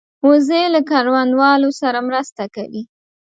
[0.27, 2.83] وزې له کروندهوالو سره مرسته کوي